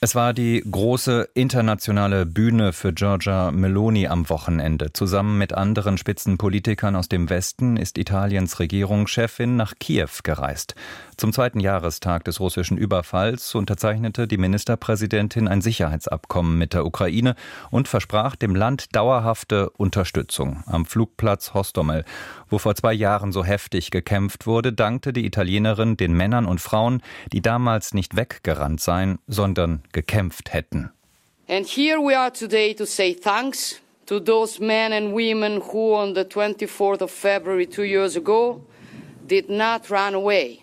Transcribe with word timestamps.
Es 0.00 0.14
war 0.14 0.32
die 0.32 0.62
große 0.70 1.28
internationale 1.34 2.24
Bühne 2.24 2.72
für 2.72 2.92
Giorgia 2.92 3.50
Meloni 3.50 4.06
am 4.06 4.30
Wochenende. 4.30 4.92
Zusammen 4.92 5.38
mit 5.38 5.54
anderen 5.54 5.98
Spitzenpolitikern 5.98 6.94
aus 6.94 7.08
dem 7.08 7.28
Westen 7.30 7.76
ist 7.76 7.98
Italiens 7.98 8.60
Regierungschefin 8.60 9.56
nach 9.56 9.74
Kiew 9.80 10.22
gereist. 10.22 10.76
Zum 11.16 11.32
zweiten 11.32 11.58
Jahrestag 11.58 12.22
des 12.22 12.38
russischen 12.38 12.78
Überfalls 12.78 13.56
unterzeichnete 13.56 14.28
die 14.28 14.38
Ministerpräsidentin 14.38 15.48
ein 15.48 15.62
Sicherheitsabkommen 15.62 16.56
mit 16.56 16.74
der 16.74 16.86
Ukraine 16.86 17.34
und 17.72 17.88
versprach 17.88 18.36
dem 18.36 18.54
Land 18.54 18.94
dauerhafte 18.94 19.68
Unterstützung. 19.70 20.62
Am 20.66 20.86
Flugplatz 20.86 21.54
Hostomel, 21.54 22.04
wo 22.48 22.58
vor 22.58 22.76
zwei 22.76 22.92
Jahren 22.92 23.32
so 23.32 23.42
heftig 23.42 23.90
gekämpft 23.90 24.46
wurde, 24.46 24.72
dankte 24.72 25.12
die 25.12 25.26
Italienerin 25.26 25.96
den 25.96 26.12
Männern 26.12 26.46
und 26.46 26.60
Frauen, 26.60 27.02
die 27.32 27.42
damals 27.42 27.94
nicht 27.94 28.14
weggerannt 28.14 28.80
seien, 28.80 29.18
sondern 29.26 29.82
gekämpft 29.92 30.48
hätten. 30.52 30.90
And 31.48 31.66
here 31.66 31.98
we 32.00 32.14
are 32.14 32.30
today 32.30 32.74
to 32.74 32.84
say 32.86 33.14
thanks 33.14 33.80
to 34.06 34.20
those 34.20 34.60
men 34.60 34.92
and 34.92 35.14
women 35.14 35.60
who 35.60 35.94
on 35.94 36.14
the 36.14 36.24
24th 36.24 37.00
of 37.00 37.10
February 37.10 37.66
two 37.66 37.84
years 37.84 38.16
ago 38.16 38.62
did 39.26 39.48
not 39.48 39.90
run 39.90 40.14
away 40.14 40.62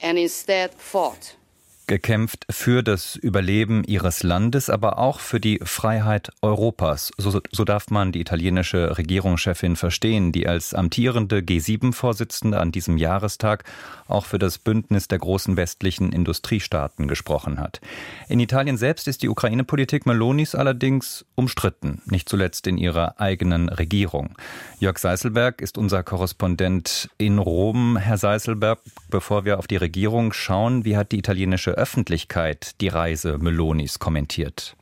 and 0.00 0.18
instead 0.18 0.74
fought 0.74 1.37
gekämpft 1.88 2.46
für 2.48 2.84
das 2.84 3.16
Überleben 3.16 3.82
ihres 3.82 4.22
Landes, 4.22 4.70
aber 4.70 4.98
auch 4.98 5.18
für 5.18 5.40
die 5.40 5.58
Freiheit 5.64 6.30
Europas. 6.42 7.10
So, 7.16 7.40
so 7.50 7.64
darf 7.64 7.90
man 7.90 8.12
die 8.12 8.20
italienische 8.20 8.96
Regierungschefin 8.96 9.74
verstehen, 9.74 10.30
die 10.30 10.46
als 10.46 10.74
amtierende 10.74 11.38
G7-Vorsitzende 11.38 12.60
an 12.60 12.70
diesem 12.70 12.98
Jahrestag 12.98 13.64
auch 14.06 14.26
für 14.26 14.38
das 14.38 14.58
Bündnis 14.58 15.08
der 15.08 15.18
großen 15.18 15.56
westlichen 15.56 16.12
Industriestaaten 16.12 17.08
gesprochen 17.08 17.58
hat. 17.58 17.80
In 18.28 18.38
Italien 18.38 18.76
selbst 18.76 19.08
ist 19.08 19.22
die 19.22 19.28
Ukraine-Politik 19.28 20.06
Melonis 20.06 20.54
allerdings 20.54 21.24
umstritten, 21.34 22.02
nicht 22.06 22.28
zuletzt 22.28 22.66
in 22.66 22.78
ihrer 22.78 23.20
eigenen 23.20 23.68
Regierung. 23.68 24.36
Jörg 24.78 24.98
Seiselberg 24.98 25.60
ist 25.62 25.78
unser 25.78 26.02
Korrespondent 26.02 27.08
in 27.16 27.38
Rom. 27.38 27.96
Herr 27.96 28.18
Seiselberg, 28.18 28.80
bevor 29.08 29.44
wir 29.44 29.58
auf 29.58 29.66
die 29.66 29.76
Regierung 29.76 30.32
schauen, 30.32 30.84
wie 30.84 30.96
hat 30.96 31.12
die 31.12 31.18
italienische 31.18 31.77
Öffentlichkeit 31.78 32.80
die 32.80 32.88
Reise 32.88 33.38
Melonis 33.38 33.98
kommentiert? 33.98 34.77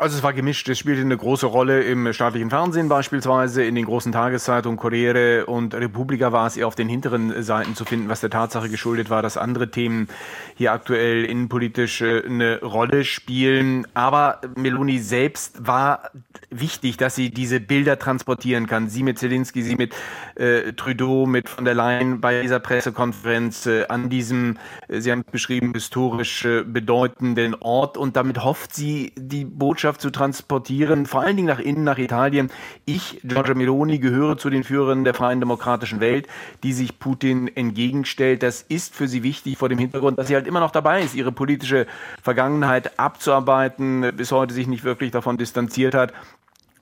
Also 0.00 0.16
es 0.16 0.22
war 0.22 0.32
gemischt. 0.32 0.68
Es 0.68 0.78
spielte 0.78 1.00
eine 1.00 1.16
große 1.16 1.46
Rolle 1.46 1.82
im 1.82 2.12
staatlichen 2.12 2.50
Fernsehen 2.50 2.88
beispielsweise, 2.88 3.64
in 3.64 3.74
den 3.74 3.84
großen 3.84 4.12
Tageszeitungen 4.12 4.78
Corriere 4.78 5.46
und 5.46 5.74
Repubblica 5.74 6.30
war 6.30 6.46
es 6.46 6.56
eher 6.56 6.68
auf 6.68 6.76
den 6.76 6.88
hinteren 6.88 7.42
Seiten 7.42 7.74
zu 7.74 7.84
finden, 7.84 8.08
was 8.08 8.20
der 8.20 8.30
Tatsache 8.30 8.68
geschuldet 8.68 9.10
war, 9.10 9.22
dass 9.22 9.36
andere 9.36 9.72
Themen 9.72 10.06
hier 10.54 10.70
aktuell 10.70 11.24
innenpolitisch 11.24 12.00
äh, 12.00 12.22
eine 12.24 12.60
Rolle 12.60 13.02
spielen. 13.02 13.88
Aber 13.94 14.40
Meloni 14.54 15.00
selbst 15.00 15.66
war 15.66 16.10
wichtig, 16.48 16.96
dass 16.96 17.16
sie 17.16 17.30
diese 17.30 17.58
Bilder 17.58 17.98
transportieren 17.98 18.68
kann. 18.68 18.88
Sie 18.88 19.02
mit 19.02 19.18
Zelensky, 19.18 19.62
sie 19.62 19.74
mit 19.74 19.96
äh, 20.36 20.74
Trudeau, 20.74 21.26
mit 21.26 21.48
von 21.48 21.64
der 21.64 21.74
Leyen 21.74 22.20
bei 22.20 22.42
dieser 22.42 22.60
Pressekonferenz 22.60 23.66
äh, 23.66 23.86
an 23.88 24.08
diesem, 24.08 24.58
äh, 24.86 25.00
Sie 25.00 25.10
haben 25.10 25.24
es 25.26 25.32
beschrieben, 25.32 25.72
historisch 25.74 26.44
äh, 26.44 26.62
bedeutenden 26.62 27.56
Ort. 27.56 27.96
Und 27.96 28.16
damit 28.16 28.44
hofft 28.44 28.76
sie, 28.76 29.12
die 29.16 29.44
Botschaft 29.44 29.87
Botschaft 29.88 30.00
zu 30.02 30.10
transportieren, 30.10 31.06
vor 31.06 31.22
allen 31.22 31.36
Dingen 31.36 31.48
nach 31.48 31.60
innen, 31.60 31.82
nach 31.82 31.96
Italien. 31.96 32.50
Ich, 32.84 33.20
Giorgia 33.24 33.54
Meloni, 33.54 33.98
gehöre 33.98 34.36
zu 34.36 34.50
den 34.50 34.62
Führern 34.62 35.02
der 35.04 35.14
freien 35.14 35.40
demokratischen 35.40 36.00
Welt, 36.00 36.26
die 36.62 36.74
sich 36.74 36.98
Putin 36.98 37.48
entgegenstellt. 37.56 38.42
Das 38.42 38.60
ist 38.60 38.94
für 38.94 39.08
sie 39.08 39.22
wichtig 39.22 39.56
vor 39.56 39.70
dem 39.70 39.78
Hintergrund, 39.78 40.18
dass 40.18 40.28
sie 40.28 40.34
halt 40.34 40.46
immer 40.46 40.60
noch 40.60 40.72
dabei 40.72 41.00
ist, 41.00 41.14
ihre 41.14 41.32
politische 41.32 41.86
Vergangenheit 42.22 42.98
abzuarbeiten, 42.98 44.12
bis 44.14 44.30
heute 44.30 44.52
sich 44.52 44.66
nicht 44.66 44.84
wirklich 44.84 45.10
davon 45.10 45.38
distanziert 45.38 45.94
hat. 45.94 46.12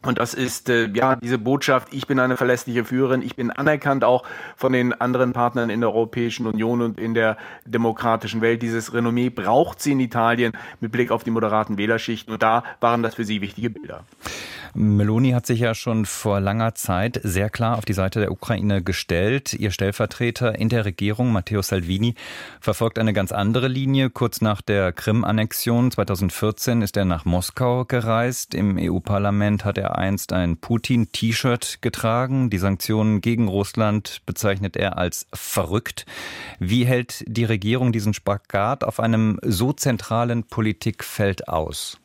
Und 0.06 0.19
das 0.19 0.34
ist 0.34 0.69
äh, 0.69 0.89
ja 0.94 1.17
diese 1.17 1.39
Botschaft, 1.39 1.89
ich 1.93 2.06
bin 2.06 2.19
eine 2.19 2.37
verlässliche 2.37 2.84
Führerin, 2.84 3.22
ich 3.22 3.37
bin 3.37 3.50
anerkannt 3.50 4.05
auch 4.05 4.25
von 4.56 4.72
den 4.72 4.93
anderen 4.93 5.33
Partnern 5.33 5.69
in 5.69 5.81
der 5.81 5.91
Europäischen 5.91 6.47
Union 6.47 6.81
und 6.81 7.00
in 7.00 7.15
der 7.15 7.37
demokratischen 7.65 8.41
Welt. 8.41 8.62
Dieses 8.62 8.95
Renommee 8.95 9.31
braucht 9.31 9.81
sie 9.81 9.93
in 9.93 10.00
Italien 10.00 10.53
mit 10.81 10.93
Blick 10.93 11.11
auf 11.11 11.25
die 11.25 11.31
moderaten 11.31 11.77
Wählerschichten 11.77 12.33
und 12.33 12.43
da 12.43 12.62
waren 12.81 13.03
das 13.03 13.16
für 13.16 13.25
sie 13.25 13.41
wichtige 13.41 13.71
Bilder. 13.71 14.05
Meloni 14.75 15.31
hat 15.31 15.47
sich 15.47 15.60
ja 15.60 15.75
schon 15.75 16.06
vor 16.06 16.41
langer 16.41 16.75
Zeit 16.75 17.21
sehr 17.22 17.50
klar 17.50 17.78
auf 17.78 17.84
die 17.84 17.93
Seite 17.93 18.21
der 18.21 18.32
Ukraine 18.32 18.82
gestellt. 18.82 19.54
Ihr 19.54 19.71
Stellvertreter 19.71 20.59
in 20.59 20.69
der 20.69 20.84
Regierung, 20.84 21.32
Matteo 21.32 21.62
Salvini, 21.62 22.15
verfolgt 22.60 22.99
eine 22.99 23.12
ganz 23.12 23.32
andere 23.32 23.69
Linie. 23.69 24.10
Kurz 24.10 24.41
nach 24.41 24.62
der 24.62 24.93
Krim-Annexion 24.93 25.91
2014 25.91 26.82
ist 26.82 26.97
er 26.97 27.04
nach 27.04 27.25
Moskau 27.25 27.84
gereist. 27.84 28.54
Im 28.54 28.77
EU-Parlament 28.78 29.65
hat 29.65 29.78
er 29.78 29.99
einst 29.99 30.32
ein 30.32 30.56
Putin-T-Shirt 30.56 31.78
getragen. 31.83 32.50
Die 32.50 32.59
Sanktionen 32.59 33.21
gegen 33.21 33.48
Russland 33.48 34.22
bezeichnet 34.27 34.77
er 34.77 34.98
als 34.98 35.27
verrückt. 35.33 36.06
Wie 36.59 36.87
hält 36.87 37.25
die 37.27 37.44
Regierung 37.44 37.93
diesen 37.93 38.15
Spagat 38.15 38.84
auf 38.84 39.00
einem 39.00 39.38
so 39.43 39.72
zentralen 39.72 40.44
Politikfeld 40.44 41.48
aus? 41.48 41.98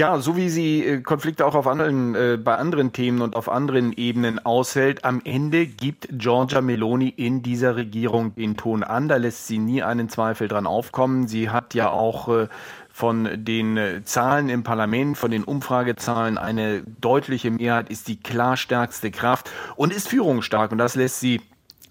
Ja, 0.00 0.18
so 0.18 0.34
wie 0.34 0.48
sie 0.48 0.82
äh, 0.82 1.00
Konflikte 1.02 1.44
auch 1.44 1.54
auf 1.54 1.66
anderen, 1.66 2.14
äh, 2.14 2.38
bei 2.42 2.56
anderen 2.56 2.94
Themen 2.94 3.20
und 3.20 3.36
auf 3.36 3.50
anderen 3.50 3.92
Ebenen 3.92 4.38
aushält, 4.38 5.04
am 5.04 5.20
Ende 5.26 5.66
gibt 5.66 6.08
Giorgia 6.10 6.62
Meloni 6.62 7.10
in 7.10 7.42
dieser 7.42 7.76
Regierung 7.76 8.34
den 8.34 8.56
Ton 8.56 8.82
an. 8.82 9.08
Da 9.08 9.16
lässt 9.16 9.46
sie 9.46 9.58
nie 9.58 9.82
einen 9.82 10.08
Zweifel 10.08 10.48
dran 10.48 10.66
aufkommen. 10.66 11.28
Sie 11.28 11.50
hat 11.50 11.74
ja 11.74 11.90
auch 11.90 12.30
äh, 12.30 12.48
von 12.88 13.28
den 13.44 13.76
äh, 13.76 14.02
Zahlen 14.02 14.48
im 14.48 14.62
Parlament, 14.62 15.18
von 15.18 15.30
den 15.30 15.44
Umfragezahlen 15.44 16.38
eine 16.38 16.82
deutliche 17.02 17.50
Mehrheit, 17.50 17.90
ist 17.90 18.08
die 18.08 18.18
klar 18.18 18.56
stärkste 18.56 19.10
Kraft 19.10 19.50
und 19.76 19.92
ist 19.92 20.08
führungsstark. 20.08 20.72
Und 20.72 20.78
das 20.78 20.94
lässt 20.94 21.20
sie 21.20 21.42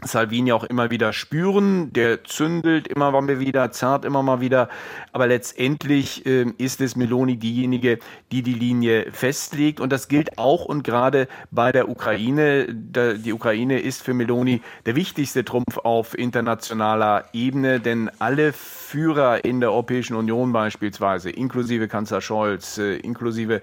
Salvini 0.04 0.52
auch 0.54 0.64
immer 0.64 0.92
wieder 0.92 1.14
spüren. 1.14 1.92
Der 1.94 2.24
zündelt 2.24 2.88
immer 2.88 3.12
mal 3.12 3.40
wieder, 3.40 3.72
zerrt 3.72 4.06
immer 4.06 4.24
mal 4.24 4.42
wieder. 4.42 4.70
Aber 5.12 5.28
letztendlich 5.28 6.26
äh, 6.26 6.46
ist 6.58 6.82
es 6.82 6.96
Meloni 6.96 7.38
diejenige, 7.38 8.00
die 8.32 8.42
die 8.42 8.54
Linie 8.54 9.12
festlegt. 9.12 9.80
Und 9.80 9.92
das 9.92 10.08
gilt 10.08 10.38
auch 10.38 10.66
und 10.66 10.84
gerade 10.84 11.28
bei 11.52 11.72
der 11.72 11.90
Ukraine. 11.90 12.68
Da, 12.74 13.14
die 13.14 13.34
Ukraine 13.34 13.80
ist 13.80 14.02
für 14.04 14.14
Meloni 14.14 14.62
der 14.86 14.96
wichtigste 14.96 15.44
Trumpf 15.44 15.78
auf 15.84 16.18
internationaler 16.18 17.26
Ebene, 17.34 17.80
denn 17.80 18.10
alle 18.20 18.54
Führer 18.54 19.44
in 19.44 19.60
der 19.60 19.72
Europäischen 19.72 20.16
Union 20.16 20.52
beispielsweise, 20.54 21.30
inklusive 21.30 21.88
Kanzler 21.88 22.22
Scholz, 22.22 22.78
äh, 22.78 22.98
inklusive 22.98 23.62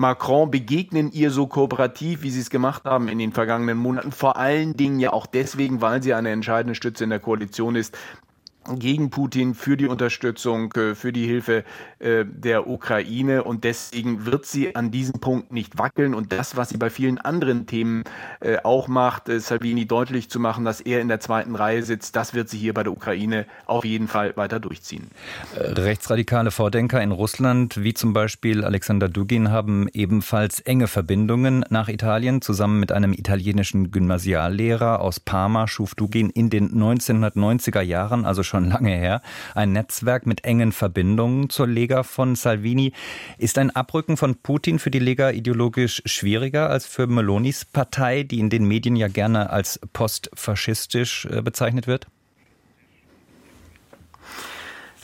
Macron 0.00 0.48
begegnen 0.48 1.10
ihr 1.10 1.32
so 1.32 1.48
kooperativ, 1.48 2.22
wie 2.22 2.30
sie 2.30 2.38
es 2.38 2.50
gemacht 2.50 2.84
haben 2.84 3.08
in 3.08 3.18
den 3.18 3.32
vergangenen 3.32 3.76
Monaten. 3.76 4.12
Vor 4.12 4.36
allen 4.36 4.76
Dingen 4.76 5.00
ja 5.00 5.12
auch 5.12 5.26
deswegen, 5.26 5.80
weil 5.80 6.04
sie 6.04 6.14
eine 6.14 6.30
entscheidende 6.30 6.76
Stütze 6.76 7.02
in 7.02 7.10
der 7.10 7.18
Koalition 7.18 7.74
ist, 7.74 7.98
gegen 8.76 9.10
Putin 9.10 9.54
für 9.54 9.76
die 9.76 9.86
Unterstützung, 9.86 10.72
äh, 10.72 10.94
für 10.94 11.12
die 11.12 11.26
Hilfe 11.26 11.64
äh, 11.98 12.24
der 12.26 12.68
Ukraine 12.68 13.44
und 13.44 13.64
deswegen 13.64 14.26
wird 14.26 14.46
sie 14.46 14.74
an 14.74 14.90
diesem 14.90 15.20
Punkt 15.20 15.52
nicht 15.52 15.78
wackeln 15.78 16.14
und 16.14 16.32
das, 16.32 16.56
was 16.56 16.68
sie 16.70 16.76
bei 16.76 16.90
vielen 16.90 17.18
anderen 17.18 17.66
Themen 17.66 18.04
äh, 18.40 18.58
auch 18.62 18.88
macht, 18.88 19.24
Salvini 19.28 19.86
deutlich 19.86 20.28
zu 20.28 20.40
machen, 20.40 20.64
dass 20.64 20.80
er 20.80 21.00
in 21.00 21.08
der 21.08 21.20
zweiten 21.20 21.54
Reihe 21.54 21.82
sitzt, 21.82 22.16
das 22.16 22.34
wird 22.34 22.48
sie 22.48 22.58
hier 22.58 22.74
bei 22.74 22.82
der 22.82 22.92
Ukraine 22.92 23.46
auf 23.66 23.84
jeden 23.84 24.08
Fall 24.08 24.36
weiter 24.36 24.60
durchziehen. 24.60 25.08
Rechtsradikale 25.54 26.50
Vordenker 26.50 27.02
in 27.02 27.12
Russland, 27.12 27.82
wie 27.82 27.94
zum 27.94 28.12
Beispiel 28.12 28.64
Alexander 28.64 29.08
Dugin, 29.08 29.50
haben 29.50 29.88
ebenfalls 29.92 30.60
enge 30.60 30.88
Verbindungen 30.88 31.64
nach 31.70 31.88
Italien. 31.88 32.42
Zusammen 32.42 32.80
mit 32.80 32.92
einem 32.92 33.12
italienischen 33.12 33.90
Gymnasiallehrer 33.90 35.00
aus 35.00 35.20
Parma 35.20 35.68
schuf 35.68 35.94
Dugin 35.94 36.30
in 36.30 36.50
den 36.50 36.70
1990er 36.70 37.80
Jahren, 37.80 38.24
also 38.24 38.42
schon 38.48 38.68
lange 38.68 38.90
her, 38.90 39.22
ein 39.54 39.72
Netzwerk 39.72 40.26
mit 40.26 40.44
engen 40.44 40.72
Verbindungen 40.72 41.50
zur 41.50 41.68
Lega 41.68 42.02
von 42.02 42.34
Salvini. 42.34 42.92
Ist 43.38 43.58
ein 43.58 43.70
Abrücken 43.70 44.16
von 44.16 44.36
Putin 44.36 44.78
für 44.78 44.90
die 44.90 44.98
Lega 44.98 45.30
ideologisch 45.30 46.02
schwieriger 46.06 46.70
als 46.70 46.86
für 46.86 47.06
Melonis 47.06 47.64
Partei, 47.64 48.24
die 48.24 48.40
in 48.40 48.50
den 48.50 48.64
Medien 48.64 48.96
ja 48.96 49.08
gerne 49.08 49.50
als 49.50 49.78
postfaschistisch 49.92 51.26
äh, 51.26 51.42
bezeichnet 51.42 51.86
wird? 51.86 52.08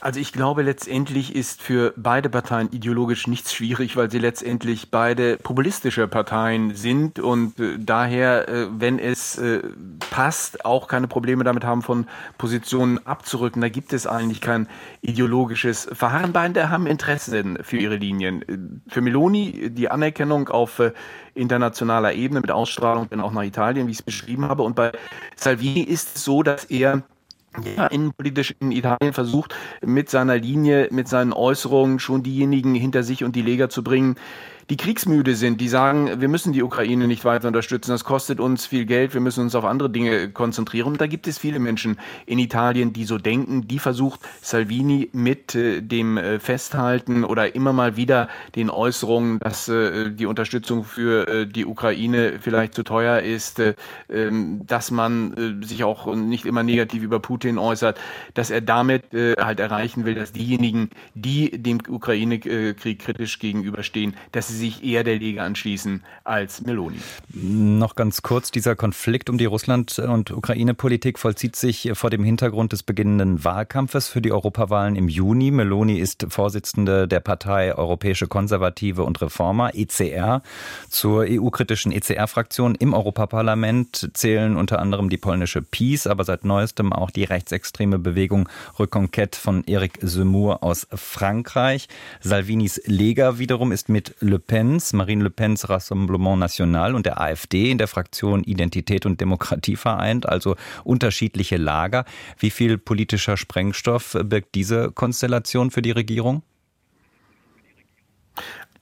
Also 0.05 0.21
ich 0.21 0.35
glaube, 0.35 0.61
letztendlich 0.61 1.35
ist 1.35 1.63
für 1.63 1.95
beide 1.97 2.29
Parteien 2.29 2.69
ideologisch 2.73 3.27
nichts 3.27 3.55
schwierig, 3.55 3.97
weil 3.97 4.11
sie 4.11 4.19
letztendlich 4.19 4.91
beide 4.91 5.39
populistische 5.39 6.07
Parteien 6.09 6.75
sind 6.75 7.19
und 7.19 7.59
äh, 7.59 7.79
daher, 7.79 8.47
äh, 8.47 8.67
wenn 8.71 8.99
es 8.99 9.39
äh, 9.39 9.63
passt, 10.11 10.67
auch 10.67 10.89
keine 10.89 11.09
Probleme 11.09 11.43
damit 11.43 11.65
haben, 11.65 11.81
von 11.81 12.07
Positionen 12.37 12.99
abzurücken. 13.07 13.63
Da 13.63 13.71
gibt 13.71 13.95
es 13.95 14.07
eigentlich 14.07 14.43
kein 14.43 14.69
ideologisches 15.01 15.89
Verharren. 15.91 16.35
Beide 16.35 16.69
haben 16.69 16.87
Interessen 16.87 17.61
für 17.63 17.79
ihre 17.79 17.97
Linien. 17.97 18.83
Für 18.87 19.01
Meloni 19.01 19.71
die 19.71 19.91
Anerkennung 19.91 20.51
auf 20.51 20.83
internationaler 21.35 22.13
Ebene 22.13 22.43
mit 22.43 22.51
Ausstrahlung 22.51 23.09
dann 23.09 23.23
auch 23.23 23.33
nach 23.33 23.43
Italien, 23.43 23.87
wie 23.87 23.93
ich 23.93 24.01
es 24.01 24.03
beschrieben 24.03 24.47
habe. 24.47 24.65
Und 24.65 24.77
bei 24.77 24.93
Salvini 25.35 25.81
ist 25.81 26.17
es 26.17 26.25
so, 26.25 26.43
dass 26.43 26.67
er 26.67 27.05
ja, 27.77 27.87
innenpolitisch 27.87 28.55
in 28.61 28.73
Italien 28.73 29.13
versucht, 29.13 29.55
mit 29.85 30.11
seiner 30.11 30.37
Linie, 30.37 30.89
mit 30.91 31.09
seinen 31.09 31.33
Äußerungen 31.33 31.99
schon 31.99 32.23
diejenigen 32.23 32.75
hinter 32.75 33.03
sich 33.03 33.25
und 33.25 33.37
die 33.37 33.43
Lega 33.43 33.69
zu 33.69 33.85
bringen, 33.85 34.17
die 34.71 34.77
kriegsmüde 34.77 35.35
sind, 35.35 35.61
die 35.61 35.69
sagen, 35.69 36.21
wir 36.21 36.29
müssen 36.29 36.53
die 36.53 36.63
Ukraine 36.63 37.07
nicht 37.07 37.25
weiter 37.25 37.49
unterstützen, 37.49 37.91
das 37.91 38.05
kostet 38.05 38.41
uns 38.41 38.67
viel 38.67 38.87
Geld, 38.87 39.15
wir 39.15 39.21
müssen 39.21 39.43
uns 39.43 39.55
auf 39.55 39.65
andere 39.65 39.91
Dinge 39.91 40.31
konzentrieren. 40.31 40.93
Und 40.93 41.01
da 41.01 41.07
gibt 41.07 41.27
es 41.27 41.39
viele 41.39 41.59
Menschen 41.59 41.99
in 42.27 42.39
Italien, 42.39 42.93
die 42.93 43.05
so 43.05 43.19
denken, 43.19 43.69
die 43.69 43.79
versucht 43.79 44.21
Salvini 44.41 45.11
mit 45.13 45.55
äh, 45.55 45.83
dem 45.83 46.17
äh, 46.17 46.39
Festhalten 46.39 47.25
oder 47.25 47.55
immer 47.55 47.73
mal 47.73 47.97
wieder 47.97 48.29
den 48.55 48.71
Äußerungen, 48.71 49.39
dass 49.41 49.69
äh, 49.69 50.11
die 50.11 50.27
Unterstützung 50.27 50.85
für 50.85 51.29
äh, 51.29 51.47
die 51.47 51.67
Ukraine 51.67 52.39
vielleicht 52.41 52.75
zu 52.75 52.83
teuer 52.83 53.21
ist, 53.21 53.59
äh, 53.59 53.75
ähm, 54.09 54.63
dass 54.67 54.91
man 54.91 55.61
äh, 55.63 55.67
sich 55.67 55.85
auch 55.85 56.15
nicht 56.15 56.47
immer 56.47 56.63
negativ 56.63 57.03
über 57.03 57.21
Putin 57.21 57.59
äußert, 57.59 57.99
dass 58.35 58.51
er 58.51 58.61
damit 58.61 59.05
halt 59.13 59.61
erreichen 59.61 60.05
will, 60.05 60.15
dass 60.15 60.33
diejenigen, 60.33 60.91
die 61.15 61.51
dem 61.51 61.79
Ukraine-Krieg 61.87 62.99
kritisch 62.99 63.39
gegenüberstehen, 63.39 64.15
dass 64.33 64.49
sie 64.49 64.54
sich 64.55 64.85
eher 64.85 65.05
der 65.05 65.17
Liga 65.17 65.45
anschließen 65.45 66.03
als 66.25 66.63
Meloni. 66.63 66.99
Noch 67.33 67.97
ganz 67.97 68.23
kurz, 68.23 68.51
dieser 68.51 68.77
Konflikt 68.77 69.29
um 69.29 69.39
die 69.39 69.45
Russland- 69.45 69.99
und 69.99 70.31
Ukraine-Politik 70.31 71.19
vollzieht 71.19 71.57
sich 71.57 71.91
vor 71.95 72.11
dem 72.11 72.25
Hintergrund 72.25 72.73
des 72.73 72.83
beginnenden 72.83 73.45
Wahlkampfes 73.45 74.09
für 74.09 74.21
die 74.21 74.33
Europawahlen 74.33 74.97
im 74.97 75.09
Juni. 75.09 75.51
Meloni 75.51 75.99
ist 75.99 76.27
Vorsitzende 76.29 77.09
der 77.09 77.21
Partei 77.21 77.75
Europäische 77.75 78.27
Konservative 78.27 79.05
und 79.05 79.21
Reformer, 79.21 79.75
ECR. 79.75 80.43
Zur 80.89 81.27
EU-kritischen 81.29 81.93
ECR-Fraktion 81.93 82.75
im 82.75 82.95
Europaparlament 82.95 84.11
zählen 84.15 84.57
unter 84.57 84.79
anderem 84.79 85.09
die 85.09 85.19
polnische 85.19 85.63
PiS, 85.63 86.07
aber 86.07 86.25
seit 86.25 86.45
neuestem 86.45 86.93
auch 86.93 87.11
die 87.11 87.25
rechtsextreme 87.25 87.99
Bewegung 87.99 88.49
Reconquête 88.79 89.37
von 89.37 89.65
Eric 89.67 90.01
Zemmour 90.01 90.63
aus 90.63 90.87
Frankreich. 90.93 91.89
Salvinis 92.21 92.81
Lega 92.87 93.39
wiederum 93.39 93.73
ist 93.73 93.89
mit 93.89 94.15
Le 94.21 94.39
Pens, 94.47 94.93
Marine 94.93 95.25
Le 95.25 95.31
Pens 95.31 95.69
Rassemblement 95.69 96.39
National 96.39 96.95
und 96.95 97.07
der 97.07 97.21
AfD 97.21 97.71
in 97.71 97.79
der 97.79 97.89
Fraktion 97.89 98.45
Identität 98.45 99.07
und 99.07 99.21
Demokratie 99.21 99.77
vereint, 99.77 100.29
also 100.29 100.57
unterschiedliche 100.85 101.57
Lager. 101.57 102.05
Wie 102.39 102.51
viel 102.51 102.79
politischer 102.79 103.37
Sprengstoff 103.37 104.17
birgt 104.25 104.55
diese 104.55 104.91
Konstellation 104.93 105.71
für 105.71 105.83
die 105.83 105.93
Regierung? 105.93 106.43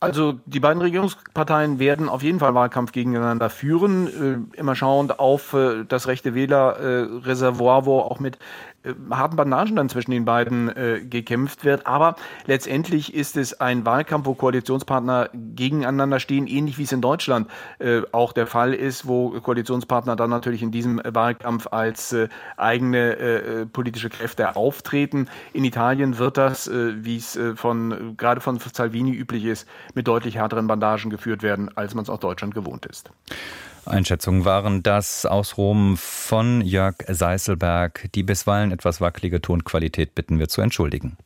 Also 0.03 0.41
die 0.47 0.59
beiden 0.59 0.82
Regierungsparteien 0.82 1.79
werden 1.79 2.08
auf 2.08 2.25
jeden 2.25 2.41
Fall 2.41 2.56
Wahlkampf 2.56 2.91
gegeneinander 2.91 3.49
führen, 3.49 4.08
äh, 4.55 4.58
immer 4.58 4.75
schauend 4.75 5.20
auf 5.20 5.55
äh, 5.55 5.85
das 5.85 6.08
rechte 6.08 6.35
Wählerreservoir, 6.35 7.87
wo 7.87 8.00
auch 8.00 8.19
mit 8.19 8.37
harten 9.11 9.37
Bandagen 9.37 9.76
dann 9.76 9.88
zwischen 9.88 10.11
den 10.11 10.25
beiden 10.25 10.69
äh, 10.69 11.00
gekämpft 11.05 11.64
wird. 11.64 11.87
Aber 11.87 12.17
letztendlich 12.46 13.14
ist 13.14 13.37
es 13.37 13.61
ein 13.61 13.87
Wahlkampf, 13.87 14.26
wo 14.26 14.34
Koalitionspartner 14.34 15.31
gegeneinander 15.32 16.20
stehen, 16.20 16.46
ähnlich 16.46 16.79
wie 16.79 16.84
es 16.84 16.93
in 16.93 17.00
Deutschland 17.00 17.49
äh, 17.79 18.02
auch 18.12 18.32
der 18.32 18.46
Fall 18.46 18.75
ist, 18.75 19.06
wo 19.06 19.31
Koalitionspartner 19.40 20.17
dann 20.17 20.31
natürlich 20.31 20.62
in 20.62 20.70
diesem 20.70 21.00
Wahlkampf 21.05 21.69
als 21.70 22.12
äh, 22.12 22.29
eigene 22.56 23.17
äh, 23.17 23.67
politische 23.67 24.11
Kräfte 24.11 24.56
auftreten. 24.56 25.29
In 25.52 25.64
Italien 25.64 26.19
wird 26.19 26.37
das, 26.37 26.67
äh, 26.67 27.05
wie 27.05 27.17
es 27.17 27.38
von 27.55 28.17
gerade 28.17 28.40
von 28.40 28.58
Salvini 28.58 29.12
üblich 29.12 29.44
ist, 29.44 29.69
mit 29.94 30.08
deutlich 30.08 30.37
härteren 30.37 30.67
Bandagen 30.67 31.11
geführt 31.11 31.43
werden, 31.43 31.70
als 31.76 31.94
man 31.94 32.02
es 32.02 32.11
aus 32.11 32.20
Deutschland 32.20 32.55
gewohnt 32.55 32.87
ist. 32.87 33.11
Einschätzungen 33.87 34.44
waren 34.44 34.82
das 34.82 35.26
aus 35.26 35.56
Rom 35.56 35.96
von 35.96 36.61
Jörg 36.61 36.96
Seiselberg. 37.08 38.08
Die 38.14 38.23
bisweilen 38.23 38.70
etwas 38.70 39.00
wackelige 39.00 39.40
Tonqualität 39.40 40.14
bitten 40.14 40.38
wir 40.38 40.49
zu 40.49 40.61
entschuldigen. 40.61 41.17